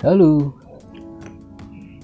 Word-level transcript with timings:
Halo. 0.00 0.56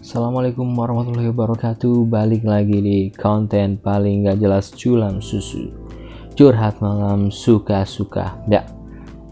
Assalamualaikum 0.04 0.69
warahmatullahi 0.77 1.33
wabarakatuh. 1.33 2.04
Balik 2.04 2.45
lagi 2.45 2.85
di 2.85 3.08
konten 3.08 3.81
paling 3.81 4.28
gak 4.28 4.37
jelas 4.37 4.69
culam 4.76 5.24
susu. 5.24 5.72
Curhat 6.37 6.85
malam 6.85 7.32
suka-suka. 7.32 8.37
Ya 8.53 8.69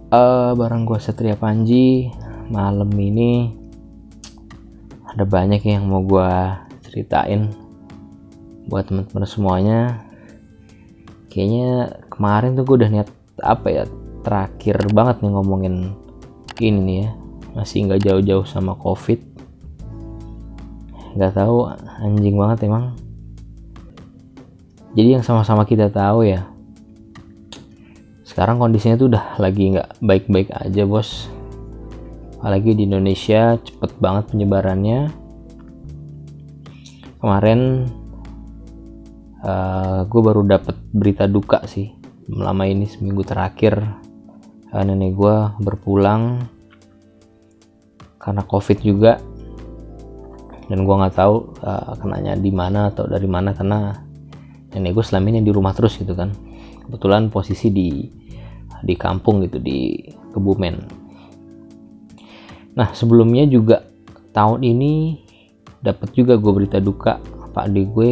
uh, 0.09 0.57
Barang 0.57 0.89
gue 0.89 0.96
Satria 0.96 1.37
Panji 1.37 2.09
Malam 2.49 2.89
ini 2.96 3.53
Ada 5.12 5.29
banyak 5.29 5.61
yang 5.61 5.85
mau 5.85 6.01
gue 6.01 6.33
ceritain 6.89 7.53
Buat 8.65 8.89
teman-teman 8.89 9.29
semuanya. 9.29 9.81
Kayaknya 11.29 12.01
kemarin 12.09 12.57
tuh 12.57 12.65
gue 12.65 12.76
udah 12.81 12.89
niat 12.89 13.09
Apa 13.45 13.68
ya 13.68 13.85
Terakhir 14.25 14.89
banget 14.89 15.21
nih 15.21 15.32
ngomongin 15.37 15.93
Ini 16.57 16.81
nih 16.81 16.99
ya 17.04 17.12
Masih 17.54 17.86
nggak 17.86 18.03
jauh-jauh 18.03 18.46
sama 18.46 18.75
covid. 18.75 19.22
Nggak 21.14 21.32
tahu 21.39 21.71
anjing 22.03 22.35
banget 22.35 22.67
emang. 22.67 22.99
Jadi 24.95 25.08
yang 25.18 25.25
sama-sama 25.26 25.67
kita 25.67 25.90
tahu 25.90 26.22
ya 26.26 26.54
sekarang 28.35 28.59
kondisinya 28.59 28.98
tuh 28.98 29.14
udah 29.14 29.39
lagi 29.39 29.79
nggak 29.79 30.03
baik-baik 30.03 30.50
aja 30.50 30.82
bos. 30.82 31.31
Apalagi 32.42 32.75
di 32.75 32.83
Indonesia 32.83 33.55
cepet 33.62 33.95
banget 34.03 34.34
penyebarannya. 34.34 35.14
Kemarin 37.23 37.86
uh, 39.39 39.48
eh, 39.48 40.00
gue 40.11 40.20
baru 40.20 40.42
dapet 40.42 40.77
berita 40.91 41.31
duka 41.31 41.62
sih 41.70 41.95
lama 42.27 42.67
ini 42.67 42.91
seminggu 42.91 43.23
terakhir. 43.23 43.79
Uh, 44.75 44.83
nenek 44.83 45.14
gue 45.14 45.36
berpulang 45.62 46.42
karena 48.25 48.42
covid 48.48 48.80
juga. 48.80 49.20
Dan 50.64 50.89
gue 50.89 50.94
nggak 50.97 51.12
tahu 51.20 51.61
uh, 51.61 51.92
kenanya 52.00 52.41
di 52.41 52.48
mana 52.48 52.89
atau 52.89 53.05
dari 53.05 53.28
mana 53.28 53.53
karena 53.53 53.92
nenek 54.72 54.97
gue 54.97 55.05
selama 55.05 55.28
ini 55.28 55.44
di 55.44 55.53
rumah 55.53 55.77
terus 55.77 56.00
gitu 56.00 56.17
kan. 56.17 56.33
Kebetulan 56.89 57.28
posisi 57.28 57.69
di 57.69 58.08
di 58.80 58.95
kampung 58.97 59.45
gitu 59.45 59.61
di 59.61 60.00
Kebumen. 60.33 60.77
Nah 62.75 62.89
sebelumnya 62.97 63.45
juga 63.45 63.84
tahun 64.33 64.64
ini 64.64 64.92
dapat 65.84 66.17
juga 66.17 66.41
gue 66.41 66.52
berita 66.64 66.80
duka 66.80 67.20
pak 67.55 67.70
adik 67.70 67.86
gue 67.92 68.11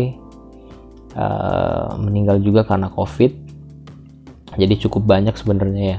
uh, 1.17 1.97
meninggal 1.97 2.37
juga 2.45 2.69
karena 2.69 2.93
covid. 2.93 3.33
Jadi 4.53 4.77
cukup 4.85 5.09
banyak 5.09 5.33
sebenarnya 5.33 5.85
ya 5.97 5.99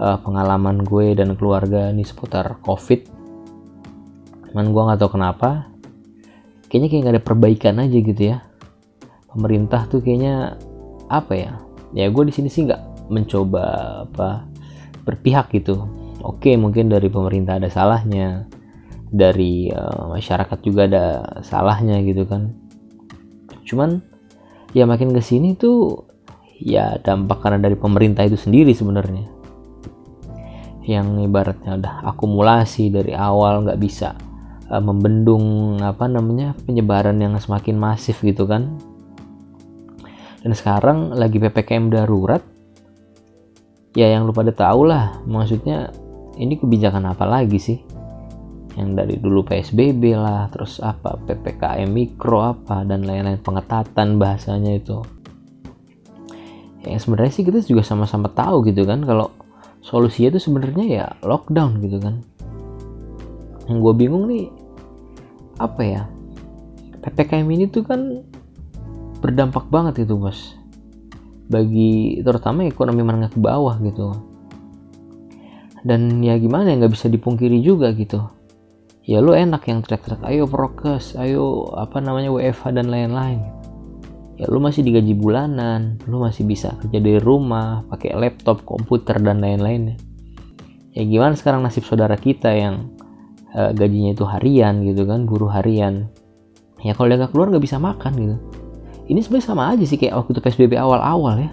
uh, 0.00 0.16
pengalaman 0.24 0.80
gue 0.80 1.12
dan 1.12 1.36
keluarga 1.36 1.92
ini 1.92 2.00
seputar 2.02 2.56
covid 2.64 3.21
cuman 4.52 4.68
gue 4.68 4.82
nggak 4.84 5.00
tahu 5.00 5.16
kenapa. 5.16 5.72
Kayaknya 6.68 6.88
kayak 6.88 7.02
gak 7.04 7.14
ada 7.16 7.24
perbaikan 7.24 7.74
aja 7.80 7.98
gitu 8.00 8.22
ya. 8.22 8.44
Pemerintah 9.32 9.88
tuh 9.88 10.04
kayaknya 10.04 10.60
apa 11.08 11.32
ya? 11.32 11.52
Ya 11.96 12.12
gue 12.12 12.24
di 12.28 12.32
sini 12.36 12.52
sih 12.52 12.68
nggak 12.68 13.08
mencoba 13.08 13.64
apa 14.08 14.44
berpihak 15.08 15.52
gitu. 15.56 15.88
Oke 16.20 16.56
mungkin 16.60 16.92
dari 16.92 17.08
pemerintah 17.08 17.56
ada 17.56 17.72
salahnya. 17.72 18.44
Dari 19.12 19.68
uh, 19.68 20.12
masyarakat 20.16 20.58
juga 20.64 20.88
ada 20.88 21.04
salahnya 21.44 22.00
gitu 22.04 22.24
kan. 22.28 22.52
Cuman 23.64 24.00
ya 24.72 24.88
makin 24.88 25.12
ke 25.12 25.20
sini 25.20 25.52
tuh 25.56 26.08
ya 26.56 26.96
dampak 27.00 27.44
karena 27.44 27.60
dari 27.60 27.76
pemerintah 27.76 28.24
itu 28.24 28.40
sendiri 28.40 28.72
sebenarnya. 28.72 29.28
Yang 30.88 31.28
ibaratnya 31.28 31.76
udah 31.76 31.94
akumulasi 32.08 32.88
dari 32.88 33.12
awal 33.12 33.68
nggak 33.68 33.80
bisa 33.80 34.31
uh, 34.68 34.82
membendung 34.82 35.78
apa 35.80 36.06
namanya 36.06 36.54
penyebaran 36.66 37.18
yang 37.18 37.34
semakin 37.38 37.78
masif 37.78 38.20
gitu 38.22 38.46
kan. 38.46 38.78
Dan 40.42 40.52
sekarang 40.58 41.14
lagi 41.14 41.38
ppkm 41.38 41.90
darurat 41.94 42.42
ya 43.94 44.10
yang 44.10 44.26
lu 44.26 44.34
pada 44.34 44.50
tahu 44.50 44.88
lah 44.88 45.22
maksudnya 45.28 45.94
ini 46.38 46.58
kebijakan 46.58 47.08
apa 47.08 47.24
lagi 47.24 47.58
sih? 47.58 47.78
Yang 48.72 48.88
dari 48.96 49.14
dulu 49.20 49.44
PSBB 49.44 50.16
lah 50.16 50.48
terus 50.48 50.80
apa 50.80 51.20
PPKM 51.20 51.92
mikro 51.92 52.40
apa 52.40 52.82
dan 52.88 53.04
lain-lain 53.04 53.38
pengetatan 53.38 54.16
bahasanya 54.16 54.80
itu. 54.80 54.98
Yang 56.82 57.06
sebenarnya 57.06 57.32
sih 57.36 57.44
kita 57.46 57.58
juga 57.62 57.86
sama-sama 57.86 58.32
tahu 58.32 58.66
gitu 58.66 58.82
kan 58.82 59.04
kalau 59.06 59.30
solusinya 59.84 60.34
itu 60.34 60.40
sebenarnya 60.48 60.86
ya 60.88 61.06
lockdown 61.26 61.82
gitu 61.82 61.98
kan 61.98 62.22
yang 63.68 63.78
gue 63.82 63.94
bingung 63.94 64.24
nih 64.26 64.46
apa 65.58 65.82
ya? 65.82 66.02
Ppkm 67.02 67.46
ini 67.50 67.66
tuh 67.66 67.82
kan 67.82 68.22
berdampak 69.22 69.70
banget 69.70 70.06
itu 70.06 70.18
bos 70.18 70.58
bagi 71.46 72.18
terutama 72.22 72.66
ekonomi 72.66 73.02
menengah 73.04 73.30
ke 73.30 73.38
bawah 73.38 73.76
gitu. 73.82 74.14
Dan 75.82 76.22
ya 76.22 76.38
gimana 76.38 76.72
ya 76.72 76.78
nggak 76.78 76.94
bisa 76.94 77.10
dipungkiri 77.10 77.58
juga 77.58 77.90
gitu. 77.92 78.22
Ya 79.02 79.18
lu 79.18 79.34
enak 79.34 79.66
yang 79.66 79.82
teriak-teriak 79.82 80.22
ayo 80.30 80.46
prokes 80.46 81.18
ayo 81.18 81.74
apa 81.74 81.98
namanya 81.98 82.30
WFH 82.30 82.70
dan 82.70 82.86
lain-lain. 82.86 83.42
Ya 84.38 84.46
lu 84.46 84.62
masih 84.62 84.86
digaji 84.86 85.14
bulanan 85.14 85.98
lu 86.06 86.22
masih 86.22 86.46
bisa 86.46 86.74
kerja 86.78 86.98
dari 87.02 87.18
rumah 87.18 87.82
pakai 87.90 88.14
laptop 88.14 88.62
komputer 88.62 89.18
dan 89.18 89.42
lain-lain 89.42 89.98
ya 90.92 91.02
gimana 91.08 91.32
sekarang 91.36 91.64
nasib 91.64 91.88
saudara 91.88 92.14
kita 92.20 92.52
yang 92.52 92.92
uh, 93.56 93.70
gajinya 93.72 94.16
itu 94.16 94.24
harian 94.24 94.84
gitu 94.84 95.04
kan 95.04 95.24
buruh 95.28 95.52
harian. 95.52 96.08
Ya 96.82 96.96
kalau 96.98 97.12
dia 97.12 97.18
nggak 97.22 97.32
keluar 97.32 97.48
nggak 97.52 97.64
bisa 97.64 97.78
makan 97.78 98.12
gitu. 98.18 98.36
Ini 99.06 99.18
sebenarnya 99.22 99.46
sama 99.46 99.64
aja 99.70 99.84
sih 99.86 99.98
kayak 99.98 100.14
waktu 100.18 100.30
itu 100.34 100.40
psbb 100.42 100.72
awal-awal 100.78 101.38
ya. 101.38 101.50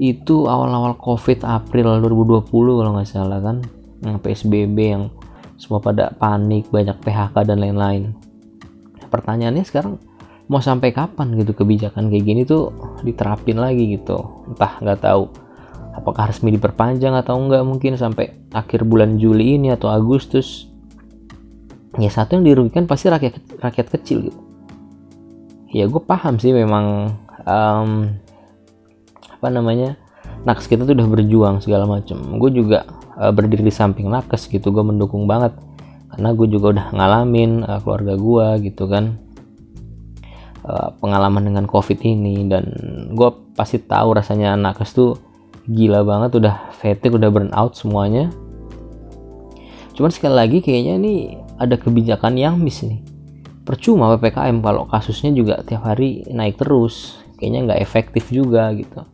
Itu 0.00 0.48
awal-awal 0.48 0.96
covid 0.96 1.44
April 1.44 2.00
2020 2.00 2.48
kalau 2.48 2.90
nggak 2.96 3.08
salah 3.08 3.40
kan. 3.44 3.60
Yang 4.00 4.18
psbb 4.24 4.78
yang 4.78 5.04
semua 5.60 5.84
pada 5.84 6.08
panik 6.16 6.72
banyak 6.72 6.96
PHK 7.04 7.36
dan 7.44 7.60
lain-lain. 7.60 8.16
Pertanyaannya 9.12 9.64
sekarang 9.68 10.00
mau 10.48 10.64
sampai 10.64 10.90
kapan 10.96 11.36
gitu 11.36 11.52
kebijakan 11.52 12.08
kayak 12.08 12.24
gini 12.24 12.42
tuh 12.48 12.72
diterapin 13.04 13.60
lagi 13.60 14.00
gitu? 14.00 14.48
Entah 14.48 14.80
nggak 14.80 15.04
tahu 15.04 15.28
apakah 15.94 16.30
resmi 16.30 16.54
diperpanjang 16.54 17.14
atau 17.18 17.38
enggak 17.38 17.62
mungkin 17.66 17.98
sampai 17.98 18.30
akhir 18.54 18.86
bulan 18.86 19.18
Juli 19.18 19.58
ini 19.58 19.74
atau 19.74 19.90
Agustus? 19.90 20.70
Ya 21.98 22.06
satu 22.06 22.38
yang 22.38 22.46
dirugikan 22.46 22.86
pasti 22.86 23.10
rakyat 23.10 23.58
rakyat 23.58 23.86
kecil 23.90 24.30
gitu. 24.30 24.40
Ya 25.70 25.86
gue 25.90 26.02
paham 26.02 26.38
sih 26.38 26.54
memang 26.54 27.14
um, 27.46 28.14
apa 29.30 29.48
namanya 29.50 29.98
nakes 30.46 30.70
kita 30.70 30.86
tuh 30.86 30.94
udah 30.94 31.08
berjuang 31.10 31.56
segala 31.62 31.86
macam 31.86 32.18
gue 32.38 32.50
juga 32.54 32.86
uh, 33.18 33.30
berdiri 33.34 33.66
di 33.66 33.74
samping 33.74 34.06
nakes 34.06 34.46
gitu 34.46 34.70
gue 34.70 34.84
mendukung 34.86 35.26
banget. 35.26 35.54
Karena 36.10 36.34
gue 36.34 36.46
juga 36.50 36.66
udah 36.74 36.86
ngalamin 36.94 37.50
uh, 37.66 37.78
keluarga 37.82 38.14
gue 38.14 38.46
gitu 38.70 38.86
kan 38.86 39.18
uh, 40.62 40.94
pengalaman 41.02 41.42
dengan 41.42 41.64
covid 41.66 41.98
ini. 42.06 42.46
Dan 42.46 42.64
gue 43.14 43.30
pasti 43.58 43.82
tahu 43.82 44.14
rasanya 44.14 44.54
nakes 44.54 44.94
tuh 44.94 45.29
gila 45.70 46.02
banget 46.02 46.42
udah 46.42 46.74
fatigue 46.74 47.14
udah 47.14 47.30
burn 47.30 47.50
out 47.54 47.78
semuanya. 47.78 48.34
Cuman 49.94 50.10
sekali 50.10 50.34
lagi 50.34 50.58
kayaknya 50.58 50.98
ini 50.98 51.14
ada 51.60 51.78
kebijakan 51.78 52.34
yang 52.34 52.58
miss 52.58 52.82
nih. 52.82 52.98
Percuma 53.62 54.10
PPKM 54.16 54.58
kalau 54.64 54.88
kasusnya 54.90 55.30
juga 55.30 55.62
tiap 55.62 55.86
hari 55.86 56.26
naik 56.26 56.58
terus. 56.58 57.22
Kayaknya 57.38 57.60
nggak 57.70 57.80
efektif 57.80 58.24
juga 58.34 58.72
gitu. 58.74 59.06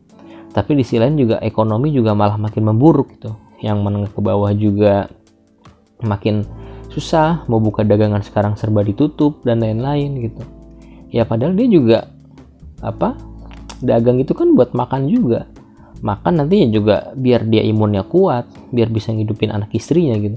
Tapi 0.57 0.81
di 0.81 0.83
sisi 0.87 0.97
lain 0.97 1.21
juga 1.21 1.37
ekonomi 1.45 1.93
juga 1.93 2.17
malah 2.17 2.41
makin 2.41 2.73
memburuk 2.73 3.21
gitu. 3.21 3.37
Yang 3.61 3.79
menengah 3.85 4.11
ke 4.15 4.21
bawah 4.25 4.53
juga 4.57 5.13
makin 6.01 6.47
susah. 6.89 7.45
Mau 7.53 7.61
buka 7.61 7.85
dagangan 7.85 8.25
sekarang 8.25 8.57
serba 8.57 8.81
ditutup 8.81 9.45
dan 9.45 9.61
lain-lain 9.61 10.17
gitu. 10.25 10.43
Ya 11.13 11.29
padahal 11.29 11.53
dia 11.53 11.69
juga 11.69 11.99
apa 12.81 13.19
dagang 13.85 14.17
itu 14.23 14.33
kan 14.33 14.57
buat 14.57 14.73
makan 14.73 15.11
juga 15.11 15.45
makan 16.05 16.45
nantinya 16.45 16.69
juga 16.69 16.97
biar 17.17 17.49
dia 17.49 17.65
imunnya 17.65 18.05
kuat 18.05 18.49
biar 18.73 18.93
bisa 18.93 19.13
ngidupin 19.13 19.53
anak 19.53 19.73
istrinya 19.73 20.17
gitu. 20.21 20.37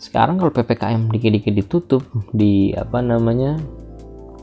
Sekarang 0.00 0.36
kalau 0.36 0.52
ppkm 0.52 1.08
dikit-dikit 1.08 1.54
ditutup 1.54 2.02
di 2.32 2.76
apa 2.76 3.00
namanya 3.00 3.56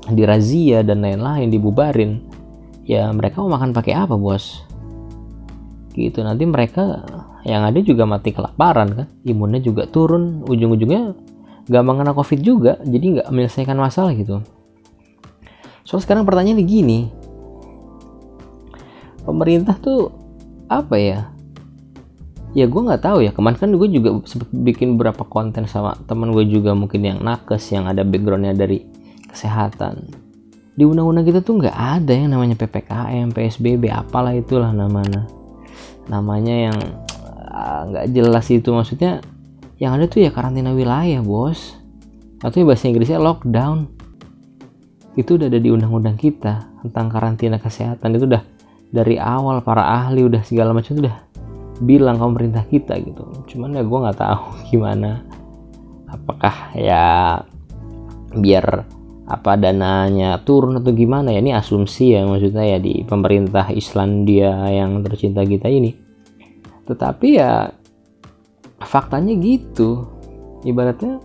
di 0.10 0.26
razia 0.26 0.82
dan 0.82 1.06
lain-lain 1.06 1.54
dibubarin 1.54 2.22
ya 2.86 3.10
mereka 3.14 3.46
mau 3.46 3.54
makan 3.54 3.74
pakai 3.74 3.94
apa 3.94 4.18
bos? 4.18 4.66
Gitu 5.94 6.24
nanti 6.24 6.48
mereka 6.48 7.06
yang 7.46 7.66
ada 7.66 7.78
juga 7.82 8.06
mati 8.06 8.34
kelaparan 8.34 8.90
kan 8.94 9.08
imunnya 9.26 9.62
juga 9.62 9.90
turun 9.90 10.46
ujung-ujungnya 10.46 11.14
gampang 11.70 12.02
kena 12.02 12.14
covid 12.14 12.40
juga 12.42 12.74
jadi 12.82 13.22
nggak 13.22 13.28
menyelesaikan 13.30 13.78
masalah 13.78 14.14
gitu. 14.18 14.42
Soal 15.86 16.02
sekarang 16.02 16.26
pertanyaan 16.26 16.62
gini 16.66 17.21
pemerintah 19.32 19.80
tuh 19.80 20.12
apa 20.68 20.96
ya? 21.00 21.32
Ya 22.52 22.68
gue 22.68 22.82
nggak 22.84 23.04
tahu 23.08 23.24
ya. 23.24 23.32
Kemarin 23.32 23.58
kan 23.58 23.72
gue 23.72 23.88
juga 23.88 24.20
bikin 24.52 25.00
beberapa 25.00 25.24
konten 25.24 25.64
sama 25.72 25.96
teman 26.04 26.36
gue 26.36 26.44
juga 26.52 26.76
mungkin 26.76 27.00
yang 27.00 27.20
nakes 27.24 27.72
yang 27.72 27.88
ada 27.88 28.04
backgroundnya 28.04 28.52
dari 28.52 28.84
kesehatan. 29.32 30.12
Di 30.76 30.84
undang-undang 30.84 31.24
kita 31.24 31.40
tuh 31.40 31.64
nggak 31.64 31.76
ada 31.76 32.12
yang 32.12 32.32
namanya 32.32 32.60
ppkm 32.60 33.32
psbb 33.32 33.88
apalah 33.92 34.36
itulah 34.36 34.76
namanya. 34.76 35.28
Namanya 36.12 36.56
yang 36.72 36.78
ah, 37.48 37.88
nggak 37.88 38.06
uh, 38.08 38.12
jelas 38.12 38.46
itu. 38.52 38.68
Maksudnya 38.68 39.24
yang 39.80 39.96
ada 39.96 40.12
tuh 40.12 40.28
ya 40.28 40.36
karantina 40.36 40.76
wilayah 40.76 41.24
bos. 41.24 41.80
Atau 42.44 42.68
bahasa 42.68 42.92
Inggrisnya 42.92 43.22
lockdown. 43.22 43.88
Itu 45.16 45.40
udah 45.40 45.48
ada 45.48 45.60
di 45.60 45.72
undang-undang 45.72 46.20
kita 46.20 46.68
tentang 46.84 47.08
karantina 47.08 47.60
kesehatan. 47.60 48.12
Itu 48.16 48.28
udah 48.28 48.44
dari 48.92 49.16
awal 49.16 49.64
para 49.64 49.88
ahli 49.88 50.28
udah 50.28 50.44
segala 50.44 50.76
macam 50.76 51.00
udah 51.00 51.16
bilang 51.82 52.20
pemerintah 52.20 52.68
kita 52.68 53.00
gitu. 53.02 53.24
Cuman 53.48 53.80
ya 53.80 53.84
gue 53.88 54.00
nggak 54.04 54.20
tahu 54.20 54.44
gimana. 54.72 55.24
Apakah 56.12 56.76
ya 56.76 57.40
biar 58.36 58.84
apa 59.32 59.56
dananya 59.56 60.44
turun 60.44 60.78
atau 60.84 60.92
gimana 60.92 61.32
ya? 61.32 61.40
Ini 61.40 61.56
asumsi 61.56 62.20
ya 62.20 62.28
maksudnya 62.28 62.68
ya 62.68 62.78
di 62.78 63.02
pemerintah 63.08 63.72
Islandia 63.72 64.68
yang 64.70 65.00
tercinta 65.02 65.42
kita 65.42 65.72
ini. 65.72 65.96
Tetapi 66.86 67.28
ya 67.32 67.72
faktanya 68.84 69.34
gitu. 69.40 70.06
Ibaratnya 70.62 71.18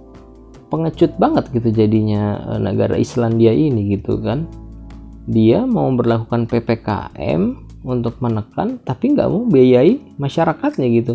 pengecut 0.70 1.18
banget 1.18 1.50
gitu 1.50 1.68
jadinya 1.74 2.40
eh, 2.54 2.60
negara 2.62 2.94
Islandia 2.94 3.50
ini 3.54 3.98
gitu 3.98 4.18
kan 4.22 4.46
dia 5.26 5.66
mau 5.66 5.90
berlakukan 5.90 6.46
PPKM 6.46 7.66
untuk 7.82 8.18
menekan 8.22 8.78
tapi 8.82 9.14
nggak 9.14 9.28
mau 9.30 9.46
biayai 9.46 10.18
masyarakatnya 10.18 10.86
gitu. 11.02 11.14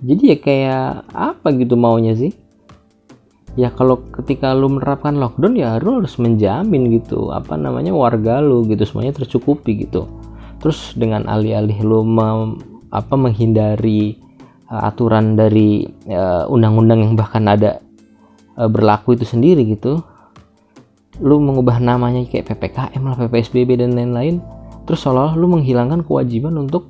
Jadi 0.00 0.22
ya 0.34 0.36
kayak 0.38 0.86
apa 1.14 1.48
gitu 1.54 1.78
maunya 1.78 2.14
sih? 2.18 2.34
Ya 3.58 3.74
kalau 3.74 3.98
ketika 4.14 4.54
lu 4.54 4.70
menerapkan 4.70 5.18
lockdown 5.18 5.58
ya 5.58 5.78
lu 5.82 6.02
harus 6.02 6.14
menjamin 6.18 6.90
gitu 6.94 7.34
apa 7.34 7.58
namanya 7.58 7.90
warga 7.90 8.38
lu 8.38 8.66
gitu 8.66 8.82
semuanya 8.86 9.18
tercukupi 9.18 9.86
gitu. 9.86 10.06
Terus 10.62 10.94
dengan 10.94 11.26
alih-alih 11.26 11.78
lu 11.82 12.06
mem, 12.06 12.60
apa 12.94 13.14
menghindari 13.18 14.18
uh, 14.70 14.86
aturan 14.86 15.34
dari 15.34 15.88
uh, 16.10 16.46
undang-undang 16.46 17.02
uh, 17.02 17.04
yang 17.10 17.14
bahkan 17.18 17.44
ada 17.50 17.82
uh, 18.54 18.70
berlaku 18.70 19.18
itu 19.18 19.26
sendiri 19.26 19.66
gitu 19.66 20.00
lu 21.20 21.36
mengubah 21.36 21.76
namanya 21.78 22.24
kayak 22.24 22.48
PPKM 22.48 23.02
lah 23.04 23.16
PPSBB 23.20 23.76
dan 23.76 23.92
lain-lain 23.92 24.40
terus 24.88 25.04
seolah-olah 25.04 25.36
lu 25.36 25.46
menghilangkan 25.52 26.00
kewajiban 26.02 26.56
untuk 26.56 26.88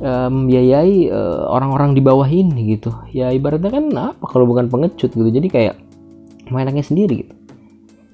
uh, 0.00 0.32
membiayai 0.32 1.12
uh, 1.12 1.46
orang-orang 1.52 1.92
di 1.92 2.02
bawah 2.02 2.26
ini 2.26 2.74
gitu. 2.74 2.90
Ya 3.12 3.30
ibaratnya 3.30 3.70
kan 3.70 3.84
apa 3.94 4.24
kalau 4.26 4.48
bukan 4.48 4.66
pengecut 4.72 5.12
gitu 5.12 5.28
jadi 5.28 5.46
kayak 5.52 5.74
mainannya 6.48 6.82
sendiri 6.82 7.28
gitu. 7.28 7.34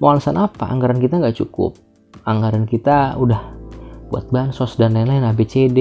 Mau 0.03 0.11
alasan 0.11 0.37
apa? 0.37 0.67
Anggaran 0.67 0.99
kita 0.99 1.17
nggak 1.17 1.39
cukup. 1.39 1.79
Anggaran 2.27 2.67
kita 2.67 3.15
udah 3.17 3.41
buat 4.11 4.27
bansos 4.29 4.75
dan 4.75 4.93
lain-lain 4.99 5.23
ABCD 5.31 5.79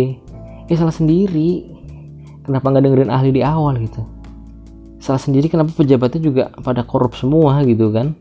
ya 0.70 0.75
salah 0.79 0.94
sendiri. 0.94 1.67
Kenapa 2.46 2.73
nggak 2.73 2.85
dengerin 2.87 3.11
ahli 3.12 3.31
di 3.35 3.43
awal 3.44 3.76
gitu? 3.82 4.00
Salah 5.03 5.20
sendiri 5.20 5.50
kenapa 5.50 5.75
pejabatnya 5.75 6.20
juga 6.23 6.44
pada 6.62 6.87
korup 6.87 7.17
semua 7.19 7.61
gitu 7.67 7.93
kan 7.93 8.17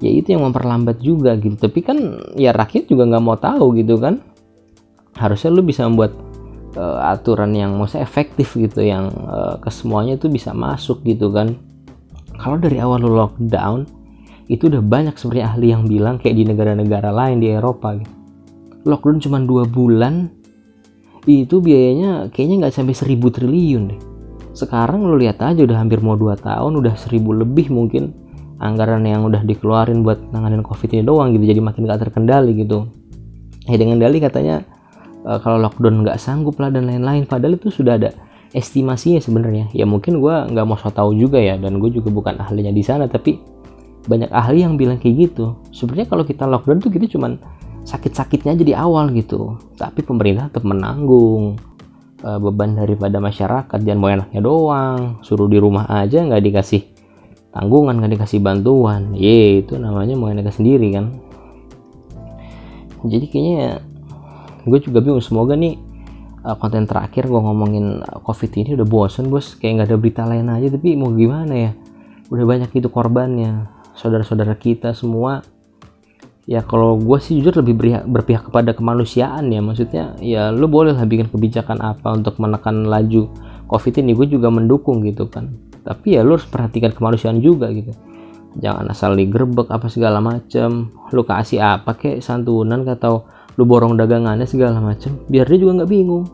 ya 0.00 0.10
itu 0.12 0.36
yang 0.36 0.44
memperlambat 0.44 1.00
juga 1.00 1.36
gitu. 1.40 1.56
Tapi 1.56 1.80
kan 1.80 1.96
ya 2.36 2.52
rakyat 2.52 2.88
juga 2.90 3.08
nggak 3.08 3.24
mau 3.24 3.38
tahu 3.38 3.76
gitu 3.80 3.96
kan. 4.00 4.20
Harusnya 5.16 5.48
lu 5.52 5.64
bisa 5.64 5.88
membuat 5.88 6.12
uh, 6.76 7.10
aturan 7.12 7.56
yang 7.56 7.72
maksudnya 7.74 8.04
efektif 8.04 8.52
gitu 8.54 8.84
yang 8.84 9.08
uh, 9.24 9.56
ke 9.56 9.72
semuanya 9.72 10.20
itu 10.20 10.28
bisa 10.28 10.52
masuk 10.52 11.00
gitu 11.02 11.32
kan. 11.32 11.56
Kalau 12.36 12.60
dari 12.60 12.76
awal 12.76 13.00
lu 13.00 13.16
lockdown 13.16 13.88
itu 14.46 14.68
udah 14.70 14.84
banyak 14.84 15.16
sebenarnya 15.16 15.46
ahli 15.56 15.66
yang 15.72 15.88
bilang 15.88 16.20
kayak 16.20 16.36
di 16.36 16.44
negara-negara 16.46 17.10
lain 17.10 17.42
di 17.42 17.50
Eropa 17.50 17.96
gitu. 17.98 18.14
lockdown 18.86 19.18
cuma 19.18 19.38
dua 19.42 19.66
bulan 19.66 20.30
itu 21.26 21.58
biayanya 21.58 22.30
kayaknya 22.30 22.68
nggak 22.68 22.74
sampai 22.76 22.94
seribu 22.94 23.34
triliun 23.34 23.82
deh. 23.90 24.00
Sekarang 24.54 25.02
lu 25.02 25.18
lihat 25.18 25.42
aja 25.42 25.66
udah 25.66 25.82
hampir 25.82 25.98
mau 25.98 26.14
dua 26.14 26.38
tahun 26.38 26.78
udah 26.78 26.94
seribu 26.94 27.34
lebih 27.34 27.74
mungkin 27.74 28.14
anggaran 28.56 29.04
yang 29.04 29.24
udah 29.24 29.44
dikeluarin 29.44 30.00
buat 30.00 30.32
nanganin 30.32 30.64
covid 30.64 30.88
ini 30.96 31.02
doang 31.04 31.36
gitu 31.36 31.44
jadi 31.44 31.60
makin 31.60 31.84
gak 31.84 32.08
terkendali 32.08 32.56
gitu. 32.56 32.88
Ya 33.66 33.76
dengan 33.76 33.98
dalih 33.98 34.22
katanya 34.22 34.62
uh, 35.26 35.38
kalau 35.42 35.58
lockdown 35.58 36.06
nggak 36.06 36.16
sanggup 36.22 36.56
lah 36.62 36.70
dan 36.70 36.86
lain-lain 36.86 37.26
padahal 37.26 37.58
itu 37.58 37.68
sudah 37.68 37.98
ada 37.98 38.10
estimasinya 38.54 39.18
sebenarnya. 39.18 39.68
Ya 39.74 39.84
mungkin 39.84 40.22
gue 40.22 40.34
nggak 40.54 40.64
mau 40.64 40.78
so 40.78 40.88
tau 40.88 41.10
juga 41.12 41.42
ya 41.42 41.58
dan 41.58 41.82
gue 41.82 41.90
juga 41.90 42.08
bukan 42.08 42.38
ahlinya 42.38 42.70
di 42.70 42.80
sana 42.86 43.10
tapi 43.10 43.36
banyak 44.06 44.30
ahli 44.30 44.62
yang 44.62 44.78
bilang 44.78 45.02
kayak 45.02 45.28
gitu. 45.28 45.58
Sebenarnya 45.74 46.06
kalau 46.06 46.22
kita 46.22 46.46
lockdown 46.46 46.78
tuh 46.78 46.94
kita 46.94 47.10
cuman 47.10 47.36
sakit-sakitnya 47.82 48.54
aja 48.54 48.64
di 48.64 48.74
awal 48.74 49.10
gitu. 49.12 49.58
Tapi 49.74 50.00
pemerintah 50.06 50.48
tetap 50.48 50.62
menanggung 50.62 51.58
uh, 52.22 52.38
beban 52.38 52.78
daripada 52.78 53.18
masyarakat. 53.18 53.78
Jangan 53.82 53.98
mau 53.98 54.10
enaknya 54.14 54.40
doang 54.40 55.18
suruh 55.26 55.50
di 55.50 55.58
rumah 55.58 55.90
aja 55.90 56.22
nggak 56.22 56.42
dikasih 56.46 56.95
tanggungan 57.56 57.96
kan 58.04 58.12
dikasih 58.12 58.44
bantuan. 58.44 59.16
Ye 59.16 59.64
itu 59.64 59.80
namanya 59.80 60.12
mereka 60.12 60.52
sendiri 60.52 60.92
kan. 60.92 61.16
Jadi 63.00 63.26
kayaknya 63.32 63.80
gue 64.68 64.78
juga 64.84 65.00
bingung. 65.00 65.24
Semoga 65.24 65.56
nih 65.56 65.80
uh, 66.44 66.56
konten 66.60 66.84
terakhir 66.84 67.24
gue 67.24 67.40
ngomongin 67.40 68.04
uh, 68.04 68.20
covid 68.20 68.52
ini 68.60 68.76
udah 68.76 68.84
bosen 68.84 69.32
bos. 69.32 69.56
Kayak 69.56 69.72
nggak 69.80 69.88
ada 69.88 69.96
berita 69.96 70.22
lain 70.28 70.52
aja. 70.52 70.68
Tapi 70.68 71.00
mau 71.00 71.08
gimana 71.16 71.54
ya? 71.56 71.72
Udah 72.28 72.44
banyak 72.44 72.70
itu 72.76 72.92
korbannya. 72.92 73.72
Saudara-saudara 73.96 74.52
kita 74.60 74.92
semua. 74.92 75.40
Ya 76.46 76.62
kalau 76.62 76.94
gue 76.94 77.18
sih 77.18 77.42
jujur 77.42 77.58
lebih 77.58 77.74
berpihak, 77.74 78.04
berpihak 78.06 78.42
kepada 78.52 78.76
kemanusiaan 78.76 79.48
ya. 79.48 79.64
Maksudnya 79.64 80.04
ya 80.20 80.52
lo 80.52 80.68
boleh 80.68 80.92
lah 80.92 81.08
bikin 81.08 81.32
kebijakan 81.32 81.80
apa 81.80 82.12
untuk 82.12 82.36
menekan 82.36 82.84
laju 82.84 83.32
covid 83.64 83.96
ini. 84.04 84.12
Gue 84.12 84.28
juga 84.28 84.52
mendukung 84.52 85.00
gitu 85.00 85.26
kan 85.32 85.56
tapi 85.86 86.18
ya 86.18 86.26
lu 86.26 86.34
harus 86.34 86.50
perhatikan 86.50 86.90
kemanusiaan 86.90 87.38
juga 87.38 87.70
gitu. 87.70 87.94
Jangan 88.58 88.90
asal 88.90 89.14
digerebek 89.14 89.70
apa 89.70 89.86
segala 89.86 90.18
macem. 90.18 90.90
Lu 91.14 91.22
kasih 91.22 91.62
apa 91.62 91.94
kek 91.94 92.18
santunan 92.18 92.82
atau 92.82 93.30
lu 93.54 93.64
borong 93.64 93.94
dagangannya 93.94 94.44
segala 94.44 94.82
macem 94.82 95.16
biar 95.30 95.46
dia 95.46 95.62
juga 95.62 95.82
nggak 95.82 95.90
bingung. 95.94 96.26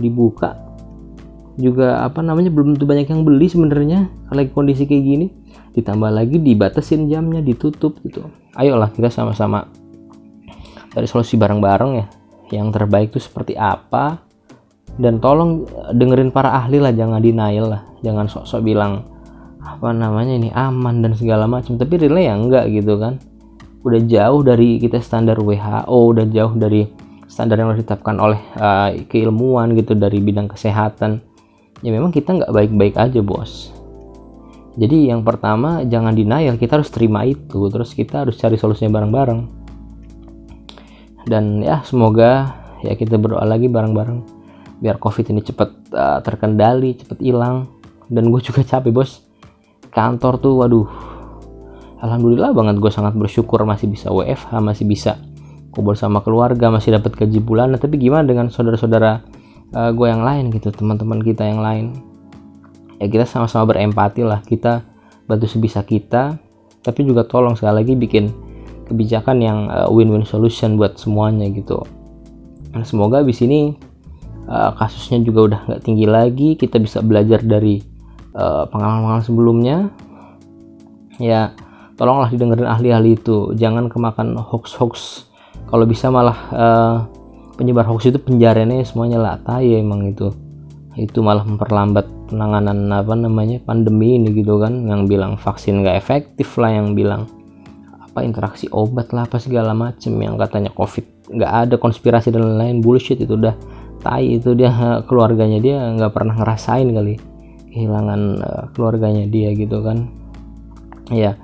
Dibuka 0.00 0.56
juga 1.60 2.00
apa 2.00 2.24
namanya 2.24 2.48
belum 2.48 2.74
tentu 2.74 2.88
banyak 2.88 3.12
yang 3.12 3.22
beli 3.28 3.46
sebenarnya. 3.52 4.08
Lagi 4.32 4.48
kondisi 4.48 4.88
kayak 4.88 5.04
gini 5.04 5.26
ditambah 5.76 6.10
lagi 6.10 6.40
dibatasin 6.40 7.12
jamnya 7.12 7.44
ditutup 7.44 8.00
gitu. 8.00 8.24
Ayolah 8.56 8.88
kita 8.88 9.12
sama-sama 9.12 9.68
dari 10.96 11.04
solusi 11.04 11.36
bareng-bareng 11.36 11.92
ya. 12.00 12.06
Yang 12.50 12.68
terbaik 12.80 13.14
itu 13.14 13.20
seperti 13.22 13.54
apa 13.54 14.29
dan 15.00 15.16
tolong 15.16 15.64
dengerin 15.96 16.28
para 16.28 16.52
ahli 16.52 16.76
lah 16.76 16.92
jangan 16.92 17.24
denial 17.24 17.72
lah. 17.72 17.82
Jangan 18.04 18.28
sok-sok 18.28 18.60
bilang 18.60 19.08
apa 19.60 19.96
namanya 19.96 20.36
ini 20.36 20.52
aman 20.52 21.00
dan 21.00 21.16
segala 21.16 21.48
macam. 21.48 21.80
Tapi 21.80 22.04
relay 22.04 22.28
ya 22.28 22.36
enggak 22.36 22.68
gitu 22.68 23.00
kan. 23.00 23.16
Udah 23.80 24.00
jauh 24.04 24.44
dari 24.44 24.76
kita 24.76 25.00
standar 25.00 25.40
WHO 25.40 25.88
udah 25.88 26.28
jauh 26.28 26.52
dari 26.52 26.84
standar 27.24 27.56
yang 27.56 27.72
ditetapkan 27.72 28.20
oleh 28.20 28.40
uh, 28.60 28.92
keilmuan 29.08 29.72
gitu 29.72 29.96
dari 29.96 30.20
bidang 30.20 30.52
kesehatan. 30.52 31.24
Ya 31.80 31.90
memang 31.96 32.12
kita 32.12 32.36
nggak 32.36 32.52
baik-baik 32.52 33.00
aja 33.00 33.24
bos. 33.24 33.72
Jadi 34.76 35.08
yang 35.08 35.24
pertama 35.24 35.80
jangan 35.88 36.12
denial. 36.12 36.60
Kita 36.60 36.76
harus 36.76 36.92
terima 36.92 37.24
itu. 37.24 37.72
Terus 37.72 37.96
kita 37.96 38.28
harus 38.28 38.36
cari 38.36 38.60
solusinya 38.60 39.00
bareng-bareng. 39.00 39.40
Dan 41.24 41.64
ya 41.64 41.80
semoga 41.88 42.52
ya 42.84 42.92
kita 42.92 43.16
berdoa 43.16 43.48
lagi 43.48 43.68
bareng-bareng 43.68 44.39
biar 44.80 44.96
covid 44.96 45.28
ini 45.28 45.44
cepet 45.44 45.92
uh, 45.92 46.18
terkendali 46.24 46.96
cepet 46.96 47.20
hilang. 47.20 47.68
Dan 48.10 48.32
gue 48.32 48.40
juga 48.42 48.66
capek 48.66 48.90
bos. 48.90 49.22
Kantor 49.94 50.34
tuh 50.40 50.54
waduh. 50.58 50.88
Alhamdulillah 52.00 52.56
banget 52.56 52.80
gue 52.80 52.90
sangat 52.90 53.12
bersyukur 53.12 53.62
masih 53.68 53.86
bisa 53.86 54.08
WFH 54.08 54.56
masih 54.64 54.88
bisa 54.88 55.20
kumpul 55.70 55.94
sama 55.94 56.24
keluarga 56.24 56.72
masih 56.72 56.96
dapat 56.96 57.14
gaji 57.14 57.38
bulanan. 57.38 57.76
Tapi 57.76 58.00
gimana 58.00 58.24
dengan 58.24 58.48
saudara-saudara 58.48 59.22
uh, 59.76 59.90
gue 59.92 60.06
yang 60.08 60.24
lain 60.24 60.48
gitu 60.50 60.72
teman-teman 60.72 61.20
kita 61.20 61.44
yang 61.44 61.60
lain? 61.60 61.94
Ya 62.98 63.06
kita 63.06 63.28
sama-sama 63.28 63.68
berempati 63.70 64.24
lah 64.24 64.40
kita 64.42 64.82
bantu 65.28 65.46
sebisa 65.46 65.84
kita. 65.84 66.40
Tapi 66.80 67.04
juga 67.04 67.28
tolong 67.28 67.54
sekali 67.54 67.84
lagi 67.84 67.92
bikin 67.92 68.32
kebijakan 68.88 69.36
yang 69.38 69.58
uh, 69.70 69.86
win-win 69.92 70.26
solution 70.26 70.74
buat 70.74 70.98
semuanya 70.98 71.46
gitu. 71.52 71.84
Nah, 72.74 72.82
semoga 72.82 73.22
di 73.22 73.30
sini 73.30 73.89
uh, 74.50 74.74
kasusnya 74.74 75.22
juga 75.22 75.40
udah 75.46 75.60
nggak 75.70 75.82
tinggi 75.86 76.06
lagi. 76.10 76.48
Kita 76.58 76.82
bisa 76.82 77.00
belajar 77.00 77.40
dari 77.40 77.80
uh, 78.34 78.66
pengalaman-pengalaman 78.68 79.24
sebelumnya. 79.24 79.76
Ya 81.22 81.54
tolonglah 81.94 82.28
didengerin 82.34 82.66
ahli-ahli 82.66 83.16
itu. 83.16 83.54
Jangan 83.54 83.86
kemakan 83.86 84.34
hoax-hoax. 84.36 85.30
Kalau 85.70 85.86
bisa 85.86 86.10
malah 86.10 86.38
uh, 86.50 86.96
penyebar 87.54 87.86
hoax 87.86 88.10
itu 88.10 88.18
penjaranya 88.18 88.82
semuanya 88.82 89.22
lah 89.22 89.34
tai 89.38 89.78
emang 89.78 90.10
itu. 90.10 90.34
Itu 90.98 91.22
malah 91.22 91.46
memperlambat 91.46 92.32
penanganan 92.34 92.90
apa 92.90 93.14
namanya 93.14 93.62
pandemi 93.62 94.18
ini 94.18 94.34
gitu 94.34 94.58
kan. 94.58 94.90
Yang 94.90 95.00
bilang 95.06 95.32
vaksin 95.38 95.86
nggak 95.86 95.96
efektif 96.00 96.58
lah 96.58 96.74
yang 96.74 96.98
bilang 96.98 97.30
apa 98.00 98.26
interaksi 98.26 98.66
obat 98.74 99.14
lah 99.14 99.28
apa 99.28 99.38
segala 99.38 99.70
macem. 99.76 100.16
Yang 100.18 100.34
katanya 100.48 100.70
covid 100.74 101.06
nggak 101.30 101.52
ada 101.52 101.74
konspirasi 101.78 102.34
dan 102.34 102.42
lain-lain 102.42 102.82
bullshit 102.82 103.22
itu 103.22 103.38
udah 103.38 103.54
tai 104.00 104.40
itu 104.40 104.56
dia 104.56 104.72
keluarganya 105.08 105.60
dia 105.60 105.76
nggak 105.94 106.12
pernah 106.12 106.34
ngerasain 106.36 106.88
kali 106.90 107.14
kehilangan 107.70 108.20
uh, 108.42 108.64
keluarganya 108.74 109.30
dia 109.30 109.54
gitu 109.54 109.80
kan. 109.84 110.10
Ya 111.10 111.38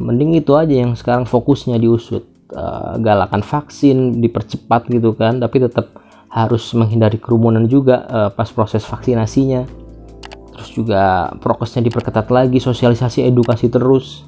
mending 0.00 0.38
itu 0.38 0.56
aja 0.56 0.72
yang 0.72 0.96
sekarang 0.98 1.28
fokusnya 1.28 1.78
diusut 1.78 2.26
uh, 2.56 2.98
galakan 2.98 3.44
vaksin 3.44 4.18
dipercepat 4.18 4.88
gitu 4.88 5.14
kan 5.14 5.38
tapi 5.38 5.60
tetap 5.60 5.98
harus 6.30 6.62
menghindari 6.78 7.18
kerumunan 7.18 7.66
juga 7.66 8.06
uh, 8.10 8.30
pas 8.34 8.50
proses 8.50 8.82
vaksinasinya. 8.82 9.66
Terus 10.50 10.70
juga 10.76 11.32
prokesnya 11.40 11.86
diperketat 11.86 12.28
lagi 12.28 12.58
sosialisasi 12.60 13.24
edukasi 13.24 13.70
terus 13.70 14.26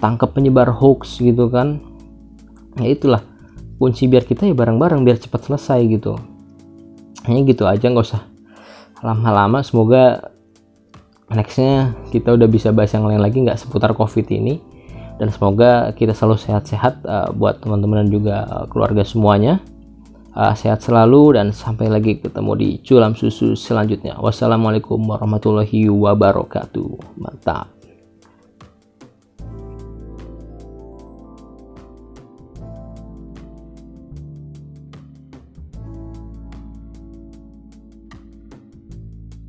tangkap 0.00 0.32
penyebar 0.32 0.72
hoax 0.72 1.20
gitu 1.20 1.52
kan. 1.52 1.84
Ya 2.80 2.94
itulah 2.94 3.22
kunci 3.78 4.10
biar 4.10 4.26
kita 4.26 4.44
ya 4.44 4.54
bareng-bareng 4.56 5.06
biar 5.06 5.22
cepat 5.22 5.46
selesai 5.46 5.80
gitu 5.86 6.37
hanya 7.28 7.44
gitu 7.44 7.68
aja 7.68 7.84
nggak 7.84 8.06
usah 8.08 8.24
lama-lama. 9.04 9.60
Semoga 9.60 10.32
nextnya 11.28 11.94
kita 12.08 12.34
udah 12.34 12.48
bisa 12.48 12.72
bahas 12.72 12.90
yang 12.96 13.04
lain 13.04 13.20
lagi 13.20 13.44
nggak 13.44 13.60
seputar 13.60 13.92
covid 13.92 14.26
ini. 14.32 14.58
Dan 15.18 15.34
semoga 15.34 15.90
kita 15.98 16.14
selalu 16.14 16.38
sehat-sehat 16.38 17.02
uh, 17.02 17.28
buat 17.34 17.58
teman-teman 17.58 18.06
dan 18.06 18.08
juga 18.08 18.36
uh, 18.46 18.66
keluarga 18.70 19.02
semuanya. 19.02 19.58
Uh, 20.38 20.54
sehat 20.54 20.78
selalu 20.86 21.34
dan 21.34 21.50
sampai 21.50 21.90
lagi 21.90 22.22
ketemu 22.22 22.52
di 22.54 22.68
culam 22.86 23.18
susu 23.18 23.58
selanjutnya. 23.58 24.14
Wassalamualaikum 24.22 25.02
warahmatullahi 25.02 25.90
wabarakatuh. 25.90 27.18
Mantap 27.18 27.77